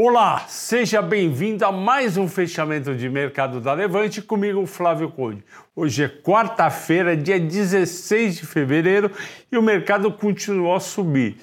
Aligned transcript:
Olá, 0.00 0.44
seja 0.46 1.02
bem-vindo 1.02 1.64
a 1.64 1.72
mais 1.72 2.16
um 2.16 2.28
fechamento 2.28 2.94
de 2.94 3.08
mercado 3.08 3.60
da 3.60 3.72
Levante 3.72 4.22
comigo, 4.22 4.64
Flávio 4.64 5.10
Conde. 5.10 5.42
Hoje 5.74 6.04
é 6.04 6.08
quarta-feira, 6.08 7.16
dia 7.16 7.40
16 7.40 8.36
de 8.36 8.46
fevereiro 8.46 9.10
e 9.50 9.58
o 9.58 9.62
mercado 9.62 10.12
continuou 10.12 10.76
a 10.76 10.78
subir. 10.78 11.38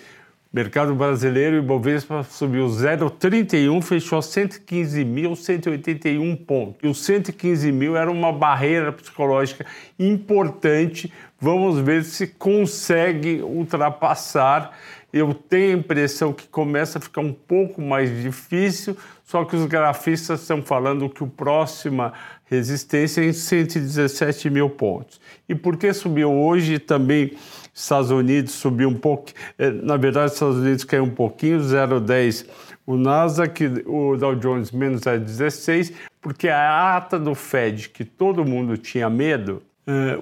Mercado 0.54 0.96
brasileiro, 0.96 1.58
Ibovespa 1.58 2.24
subiu 2.24 2.68
0,31, 2.68 3.84
fechou 3.84 4.20
a 4.20 4.22
115.181 4.22 6.46
pontos. 6.46 6.78
E 6.82 6.88
os 6.88 7.04
115 7.04 7.70
mil 7.74 7.98
era 7.98 8.10
uma 8.10 8.32
barreira 8.32 8.94
psicológica 8.94 9.66
importante. 10.00 11.12
Vamos 11.40 11.80
ver 11.80 12.04
se 12.04 12.28
consegue 12.28 13.42
ultrapassar 13.42 14.72
eu 15.16 15.34
tenho 15.34 15.78
a 15.78 15.80
impressão 15.80 16.34
que 16.34 16.46
começa 16.46 16.98
a 16.98 17.02
ficar 17.02 17.22
um 17.22 17.32
pouco 17.32 17.82
mais 17.82 18.22
difícil, 18.22 18.98
só 19.24 19.46
que 19.46 19.56
os 19.56 19.66
grafistas 19.66 20.42
estão 20.42 20.62
falando 20.62 21.10
que 21.10 21.24
o 21.24 21.28
próxima 21.28 22.12
resistência 22.44 23.22
é 23.22 23.28
em 23.28 23.32
117 23.32 24.50
mil 24.50 24.70
pontos. 24.70 25.22
E 25.48 25.56
por 25.56 25.78
que 25.78 25.94
subiu 25.94 26.34
hoje 26.34 26.80
também? 26.80 27.32
Estados 27.74 28.12
Unidos 28.12 28.56
subiu 28.56 28.90
um 28.90 28.94
pouco, 28.94 29.32
eh, 29.58 29.70
na 29.70 29.96
verdade, 29.96 30.34
Estados 30.34 30.58
Unidos 30.58 30.84
caiu 30.84 31.06
um 31.06 31.10
pouquinho, 31.10 31.62
0,10 31.62 32.46
o 32.86 32.98
Nasdaq, 32.98 33.84
o 33.86 34.18
Dow 34.18 34.36
Jones 34.36 34.72
menos 34.72 35.02
0,16, 35.02 35.94
porque 36.22 36.50
a 36.50 36.98
ata 36.98 37.18
do 37.18 37.34
Fed, 37.34 37.88
que 37.90 38.04
todo 38.04 38.44
mundo 38.44 38.78
tinha 38.78 39.10
medo, 39.10 39.64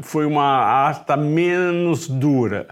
foi 0.01 0.25
uma 0.25 0.89
ata 0.89 1.15
menos 1.15 2.07
dura. 2.07 2.67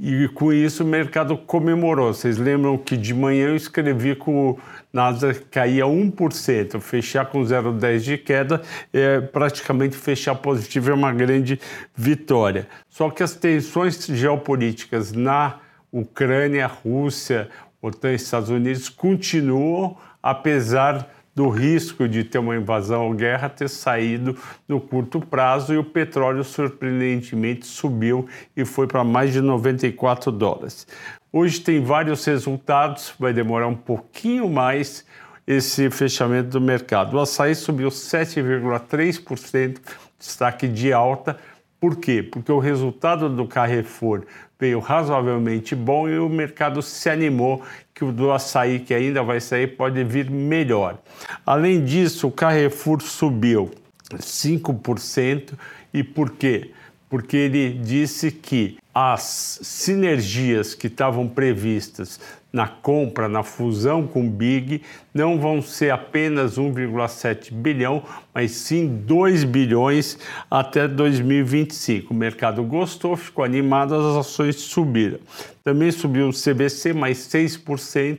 E 0.00 0.28
com 0.28 0.52
isso 0.52 0.84
o 0.84 0.86
mercado 0.86 1.36
comemorou. 1.36 2.14
Vocês 2.14 2.38
lembram 2.38 2.78
que 2.78 2.96
de 2.96 3.12
manhã 3.12 3.48
eu 3.48 3.56
escrevi 3.56 4.14
que 4.14 4.30
o 4.30 4.56
Nasdaq 4.92 5.40
caía 5.50 5.84
1%, 5.84 6.80
fechar 6.80 7.26
com 7.26 7.40
0,10 7.42 7.98
de 7.98 8.16
queda 8.16 8.62
é 8.92 9.20
praticamente 9.20 9.96
fechar 9.96 10.36
positivo 10.36 10.90
é 10.90 10.94
uma 10.94 11.12
grande 11.12 11.60
vitória. 11.96 12.68
Só 12.88 13.10
que 13.10 13.24
as 13.24 13.34
tensões 13.34 14.06
geopolíticas 14.06 15.12
na 15.12 15.56
Ucrânia, 15.90 16.66
Rússia, 16.66 17.48
OTAN 17.82 18.12
e 18.12 18.14
Estados 18.14 18.50
Unidos 18.50 18.88
continuam, 18.88 19.96
apesar 20.22 21.08
do 21.38 21.48
risco 21.48 22.08
de 22.08 22.24
ter 22.24 22.40
uma 22.40 22.56
invasão 22.56 23.06
ou 23.06 23.14
guerra 23.14 23.48
ter 23.48 23.68
saído 23.68 24.36
no 24.66 24.80
curto 24.80 25.20
prazo 25.20 25.72
e 25.72 25.78
o 25.78 25.84
petróleo 25.84 26.42
surpreendentemente 26.42 27.64
subiu 27.64 28.26
e 28.56 28.64
foi 28.64 28.88
para 28.88 29.04
mais 29.04 29.32
de 29.32 29.40
94 29.40 30.32
dólares. 30.32 30.84
Hoje 31.32 31.60
tem 31.60 31.80
vários 31.80 32.24
resultados, 32.24 33.14
vai 33.20 33.32
demorar 33.32 33.68
um 33.68 33.74
pouquinho 33.76 34.48
mais 34.48 35.06
esse 35.46 35.88
fechamento 35.90 36.48
do 36.48 36.60
mercado. 36.60 37.16
O 37.16 37.20
açaí 37.20 37.54
subiu 37.54 37.88
7,3%, 37.88 39.78
destaque 40.18 40.66
de 40.66 40.92
alta. 40.92 41.38
Por 41.80 41.96
quê? 41.96 42.22
Porque 42.22 42.50
o 42.50 42.58
resultado 42.58 43.28
do 43.28 43.46
Carrefour 43.46 44.24
veio 44.58 44.80
razoavelmente 44.80 45.76
bom 45.76 46.08
e 46.08 46.18
o 46.18 46.28
mercado 46.28 46.82
se 46.82 47.08
animou 47.08 47.62
que 47.94 48.04
o 48.04 48.10
do 48.10 48.32
açaí 48.32 48.80
que 48.80 48.92
ainda 48.92 49.22
vai 49.22 49.40
sair 49.40 49.68
pode 49.68 50.02
vir 50.02 50.28
melhor. 50.28 50.98
Além 51.46 51.84
disso, 51.84 52.26
o 52.26 52.32
Carrefour 52.32 53.00
subiu 53.00 53.70
5% 54.16 55.52
e 55.94 56.02
por 56.02 56.30
quê? 56.30 56.72
Porque 57.08 57.36
ele 57.36 57.72
disse 57.72 58.30
que 58.30 58.76
as 58.94 59.60
sinergias 59.62 60.74
que 60.74 60.88
estavam 60.88 61.28
previstas 61.28 62.18
na 62.52 62.66
compra, 62.66 63.28
na 63.28 63.42
fusão 63.42 64.06
com 64.06 64.28
Big, 64.28 64.82
não 65.14 65.38
vão 65.38 65.62
ser 65.62 65.90
apenas 65.90 66.58
1,7 66.58 67.52
bilhão, 67.52 68.02
mas 68.34 68.52
sim 68.52 68.88
2 69.06 69.44
bilhões 69.44 70.18
até 70.50 70.88
2025. 70.88 72.12
O 72.12 72.16
mercado 72.16 72.62
gostou, 72.64 73.16
ficou 73.16 73.44
animado, 73.44 73.94
as 73.94 74.16
ações 74.16 74.56
subiram. 74.56 75.18
Também 75.62 75.90
subiu 75.90 76.28
o 76.28 76.32
CBC 76.32 76.92
mais 76.92 77.18
6%, 77.18 78.18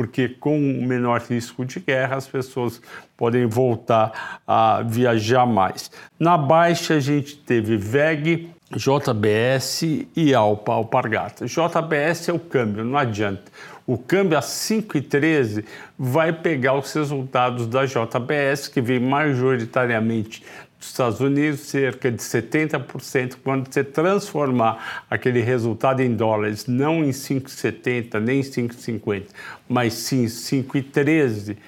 porque 0.00 0.30
com 0.30 0.58
menor 0.58 1.20
risco 1.28 1.62
de 1.62 1.78
guerra 1.78 2.16
as 2.16 2.26
pessoas 2.26 2.80
podem 3.18 3.44
voltar 3.44 4.40
a 4.46 4.80
viajar 4.80 5.44
mais. 5.44 5.90
Na 6.18 6.38
baixa 6.38 6.94
a 6.94 7.00
gente 7.00 7.36
teve 7.36 7.76
VEG, 7.76 8.48
JBS 8.74 9.82
e 10.16 10.32
Alpa 10.34 10.72
Alpargata. 10.72 11.44
JBS 11.44 12.30
é 12.30 12.32
o 12.32 12.38
câmbio, 12.38 12.82
não 12.82 12.96
adianta. 12.96 13.52
O 13.86 13.98
câmbio 13.98 14.38
a 14.38 14.40
5,13 14.40 15.66
vai 15.98 16.32
pegar 16.32 16.78
os 16.78 16.90
resultados 16.94 17.66
da 17.66 17.84
JBS, 17.84 18.68
que 18.68 18.80
vem 18.80 19.00
majoritariamente 19.00 20.42
dos 20.80 20.88
Estados 20.88 21.20
Unidos, 21.20 21.60
cerca 21.60 22.10
de 22.10 22.16
70%. 22.16 23.36
Quando 23.44 23.70
você 23.70 23.84
transformar 23.84 25.04
aquele 25.10 25.42
resultado 25.42 26.00
em 26.00 26.16
dólares, 26.16 26.66
não 26.66 27.04
em 27.04 27.10
5,70 27.10 28.18
nem 28.18 28.40
5,50, 28.40 29.26
mas 29.68 29.92
sim 29.92 30.24
5,13, 30.24 31.58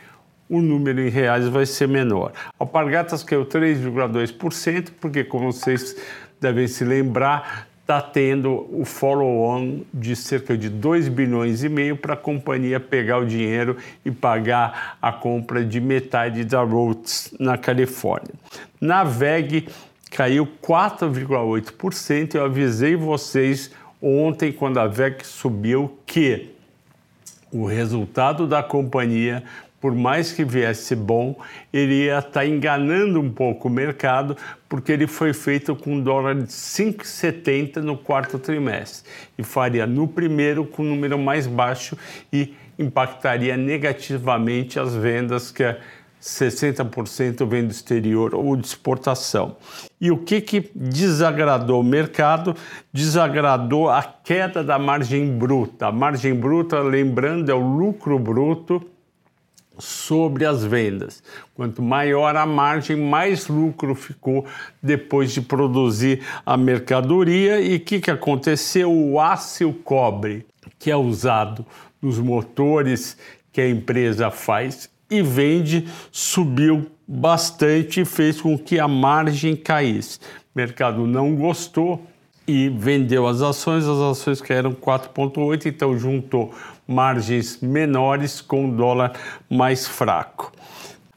o 0.48 0.62
número 0.62 1.00
em 1.00 1.10
reais 1.10 1.46
vai 1.46 1.66
ser 1.66 1.86
menor. 1.86 2.32
Alpargatas 2.58 3.22
caiu 3.22 3.44
3,2%, 3.44 4.92
porque, 4.98 5.22
como 5.22 5.52
vocês 5.52 5.94
devem 6.40 6.66
se 6.66 6.82
lembrar, 6.82 7.68
está 7.82 8.00
tendo 8.00 8.66
o 8.70 8.84
follow-on 8.84 9.82
de 9.92 10.14
cerca 10.14 10.56
de 10.56 10.68
2 10.68 11.08
bilhões 11.08 11.64
e 11.64 11.68
meio 11.68 11.96
para 11.96 12.14
a 12.14 12.16
companhia 12.16 12.78
pegar 12.78 13.18
o 13.18 13.26
dinheiro 13.26 13.76
e 14.04 14.10
pagar 14.10 14.96
a 15.02 15.12
compra 15.12 15.64
de 15.64 15.80
metade 15.80 16.44
da 16.44 16.62
Rhodes 16.62 17.34
na 17.38 17.58
Califórnia. 17.58 18.34
Na 18.80 19.02
VEG 19.02 19.68
caiu 20.10 20.48
4,8%. 20.62 22.36
Eu 22.36 22.44
avisei 22.44 22.94
vocês 22.94 23.70
ontem, 24.00 24.52
quando 24.52 24.78
a 24.78 24.86
VEG 24.86 25.26
subiu, 25.26 25.98
que 26.06 26.50
o 27.52 27.66
resultado 27.66 28.46
da 28.46 28.62
companhia 28.62 29.42
por 29.82 29.96
mais 29.96 30.30
que 30.30 30.44
viesse 30.44 30.94
bom, 30.94 31.36
ele 31.72 32.04
ia 32.04 32.20
estar 32.20 32.30
tá 32.30 32.46
enganando 32.46 33.20
um 33.20 33.28
pouco 33.28 33.66
o 33.66 33.70
mercado, 33.70 34.36
porque 34.68 34.92
ele 34.92 35.08
foi 35.08 35.32
feito 35.32 35.74
com 35.74 36.00
dólar 36.00 36.36
de 36.36 36.44
5,70 36.44 37.78
no 37.78 37.98
quarto 37.98 38.38
trimestre 38.38 39.10
e 39.36 39.42
faria 39.42 39.84
no 39.84 40.06
primeiro 40.06 40.64
com 40.64 40.84
um 40.84 40.86
número 40.86 41.18
mais 41.18 41.48
baixo 41.48 41.98
e 42.32 42.54
impactaria 42.78 43.56
negativamente 43.56 44.78
as 44.78 44.94
vendas 44.94 45.50
que 45.50 45.64
é 45.64 45.80
60% 46.20 47.44
vem 47.44 47.64
do 47.64 47.72
exterior 47.72 48.36
ou 48.36 48.54
de 48.54 48.64
exportação. 48.64 49.56
E 50.00 50.12
o 50.12 50.18
que, 50.18 50.40
que 50.40 50.70
desagradou 50.72 51.80
o 51.80 51.84
mercado? 51.84 52.54
Desagradou 52.92 53.90
a 53.90 54.04
queda 54.04 54.62
da 54.62 54.78
margem 54.78 55.36
bruta. 55.36 55.88
A 55.88 55.92
margem 55.92 56.32
bruta, 56.32 56.78
lembrando, 56.78 57.50
é 57.50 57.54
o 57.54 57.58
lucro 57.58 58.16
bruto 58.20 58.91
sobre 59.78 60.44
as 60.44 60.64
vendas. 60.64 61.22
Quanto 61.54 61.82
maior 61.82 62.36
a 62.36 62.46
margem, 62.46 62.96
mais 62.96 63.48
lucro 63.48 63.94
ficou 63.94 64.46
depois 64.82 65.32
de 65.32 65.40
produzir 65.40 66.22
a 66.44 66.56
mercadoria. 66.56 67.60
E 67.60 67.76
o 67.76 67.80
que, 67.80 68.00
que 68.00 68.10
aconteceu? 68.10 68.92
O 68.92 69.20
aço 69.20 69.72
cobre, 69.84 70.46
que 70.78 70.90
é 70.90 70.96
usado 70.96 71.66
nos 72.00 72.18
motores 72.18 73.16
que 73.52 73.60
a 73.60 73.68
empresa 73.68 74.30
faz 74.30 74.90
e 75.10 75.22
vende, 75.22 75.86
subiu 76.10 76.90
bastante 77.06 78.00
e 78.00 78.04
fez 78.04 78.40
com 78.40 78.58
que 78.58 78.80
a 78.80 78.88
margem 78.88 79.54
caísse. 79.54 80.18
O 80.54 80.58
mercado 80.58 81.06
não 81.06 81.34
gostou 81.36 82.06
e 82.46 82.68
vendeu 82.68 83.26
as 83.26 83.40
ações, 83.40 83.84
as 83.84 83.98
ações 83.98 84.40
caíram 84.40 84.72
4,8, 84.72 85.66
então 85.66 85.96
juntou 85.98 86.52
margens 86.86 87.60
menores 87.60 88.40
com 88.40 88.70
dólar 88.70 89.12
mais 89.48 89.86
fraco. 89.86 90.52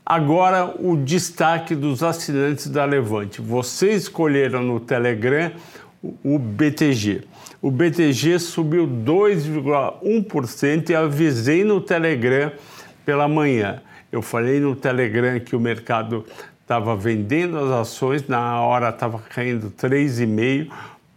Agora, 0.06 0.76
o 0.80 0.96
destaque 0.96 1.74
dos 1.74 2.04
assinantes 2.04 2.68
da 2.68 2.86
Levante. 2.86 3.42
Vocês 3.42 4.04
escolheram 4.04 4.62
no 4.62 4.80
Telegram 4.80 5.52
o 6.24 6.38
BTG. 6.38 7.24
O 7.60 7.72
BTG 7.72 8.38
subiu 8.38 8.88
2,1% 8.88 10.92
e 10.92 10.96
avisei 10.96 11.64
no 11.64 11.82
Telegram 11.82 12.52
pela 13.04 13.28
manhã. 13.28 13.82
Eu 14.12 14.22
falei 14.22 14.60
no 14.60 14.76
Telegram 14.76 15.40
que 15.40 15.56
o 15.56 15.60
mercado 15.60 16.24
estava 16.62 16.96
vendendo 16.96 17.58
as 17.58 17.72
ações, 17.72 18.28
na 18.28 18.62
hora 18.62 18.90
estava 18.90 19.18
caindo 19.20 19.72
3,5% 19.72 20.70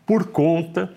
por 0.06 0.28
conta 0.28 0.90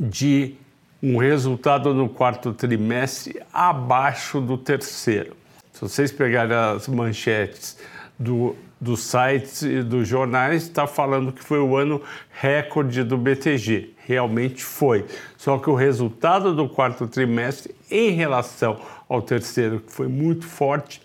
de 0.00 0.56
um 1.04 1.18
resultado 1.18 1.92
no 1.92 2.08
quarto 2.08 2.54
trimestre 2.54 3.38
abaixo 3.52 4.40
do 4.40 4.56
terceiro. 4.56 5.36
Se 5.70 5.82
vocês 5.82 6.10
pegarem 6.10 6.56
as 6.56 6.88
manchetes 6.88 7.76
do, 8.18 8.56
dos 8.80 9.02
sites 9.02 9.60
e 9.60 9.82
dos 9.82 10.08
jornais, 10.08 10.62
está 10.62 10.86
falando 10.86 11.30
que 11.30 11.44
foi 11.44 11.58
o 11.58 11.76
ano 11.76 12.00
recorde 12.30 13.04
do 13.04 13.18
BTG. 13.18 13.90
Realmente 14.06 14.64
foi. 14.64 15.04
Só 15.36 15.58
que 15.58 15.68
o 15.68 15.74
resultado 15.74 16.54
do 16.54 16.66
quarto 16.70 17.06
trimestre, 17.06 17.74
em 17.90 18.12
relação 18.12 18.80
ao 19.06 19.20
terceiro, 19.20 19.80
que 19.80 19.92
foi 19.92 20.08
muito 20.08 20.46
forte, 20.46 21.02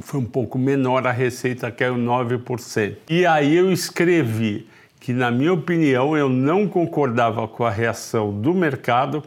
foi 0.00 0.18
um 0.18 0.24
pouco 0.24 0.58
menor, 0.58 1.06
a 1.06 1.12
receita 1.12 1.70
caiu 1.70 1.94
9%. 1.94 2.96
E 3.08 3.24
aí 3.24 3.54
eu 3.54 3.70
escrevi 3.70 4.66
que, 5.00 5.12
na 5.12 5.30
minha 5.30 5.52
opinião, 5.52 6.16
eu 6.16 6.28
não 6.28 6.66
concordava 6.66 7.46
com 7.46 7.64
a 7.64 7.70
reação 7.70 8.32
do 8.32 8.52
mercado 8.54 9.22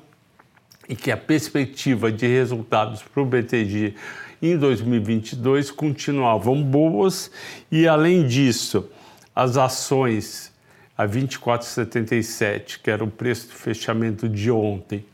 e 0.87 0.95
que 0.95 1.11
a 1.11 1.17
perspectiva 1.17 2.11
de 2.11 2.27
resultados 2.27 3.03
para 3.03 3.21
o 3.21 3.25
BTG 3.25 3.93
em 4.41 4.57
2022 4.57 5.71
continuavam 5.71 6.63
boas. 6.63 7.31
E, 7.71 7.87
além 7.87 8.27
disso, 8.27 8.89
as 9.35 9.57
ações 9.57 10.51
a 10.97 11.07
24,77, 11.07 12.79
que 12.83 12.91
era 12.91 13.03
o 13.03 13.09
preço 13.09 13.47
de 13.47 13.53
fechamento 13.53 14.27
de 14.27 14.51
ontem, 14.51 15.05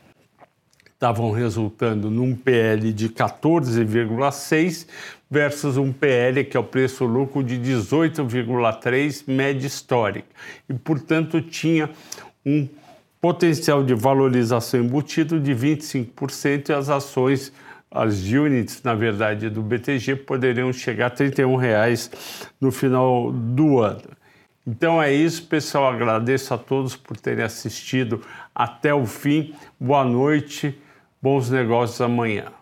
estavam 0.96 1.30
resultando 1.32 2.10
num 2.10 2.34
PL 2.34 2.92
de 2.92 3.10
14,6 3.10 4.88
versus 5.30 5.78
um 5.78 5.92
PL 5.92 6.44
que 6.46 6.56
é 6.56 6.60
o 6.60 6.64
preço 6.64 7.06
lucro 7.06 7.44
de 7.44 7.58
18,3 7.60 9.24
média 9.28 9.68
histórica 9.68 10.28
e 10.70 10.74
portanto 10.74 11.42
tinha 11.42 11.90
um 12.46 12.68
potencial 13.20 13.84
de 13.84 13.94
valorização 13.94 14.80
embutido 14.80 15.40
de 15.40 15.54
25% 15.54 16.70
e 16.70 16.74
as 16.74 16.90
ações 16.90 17.52
as 17.92 18.24
units, 18.24 18.84
na 18.84 18.94
verdade, 18.94 19.50
do 19.50 19.62
BTG 19.62 20.18
poderiam 20.18 20.74
chegar 20.74 21.08
a 21.08 21.10
31 21.10 21.56
reais 21.56 22.12
no 22.60 22.70
final 22.70 23.32
do 23.32 23.80
ano. 23.80 24.04
Então 24.68 25.02
é 25.02 25.14
isso, 25.14 25.46
pessoal. 25.46 25.94
Agradeço 25.94 26.54
a 26.54 26.58
todos 26.58 26.96
por 26.96 27.16
terem 27.16 27.46
assistido 27.46 28.22
até 28.54 28.94
o 28.94 29.06
fim. 29.06 29.54
Boa 29.80 30.04
noite, 30.04 30.78
bons 31.26 31.50
negócios 31.50 32.00
amanhã. 32.02 32.54